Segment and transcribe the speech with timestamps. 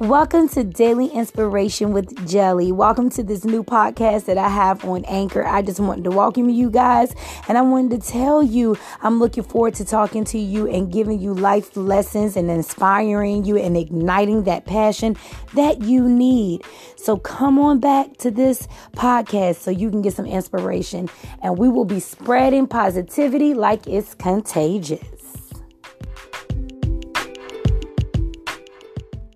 [0.00, 2.70] Welcome to Daily Inspiration with Jelly.
[2.70, 5.44] Welcome to this new podcast that I have on Anchor.
[5.44, 7.12] I just wanted to welcome you guys
[7.48, 11.18] and I wanted to tell you I'm looking forward to talking to you and giving
[11.18, 15.16] you life lessons and inspiring you and igniting that passion
[15.54, 16.62] that you need.
[16.94, 21.08] So come on back to this podcast so you can get some inspiration
[21.42, 25.17] and we will be spreading positivity like it's contagious.